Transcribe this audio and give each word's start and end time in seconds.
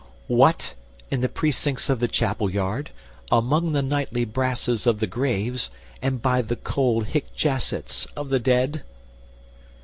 What, 0.33 0.73
in 1.11 1.21
the 1.21 1.29
precincts 1.29 1.87
of 1.87 1.99
the 1.99 2.07
chapel 2.07 2.49
yard, 2.49 2.89
Among 3.31 3.73
the 3.73 3.83
knightly 3.83 4.25
brasses 4.25 4.87
of 4.87 4.99
the 4.99 5.05
graves, 5.05 5.69
And 6.01 6.23
by 6.23 6.41
the 6.41 6.55
cold 6.55 7.05
Hic 7.05 7.35
Jacets 7.35 8.07
of 8.17 8.29
the 8.29 8.39
dead!" 8.39 8.81